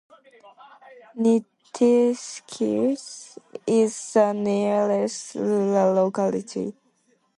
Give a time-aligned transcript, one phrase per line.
[1.15, 2.97] Nitilsukh
[3.67, 6.73] is the nearest rural locality.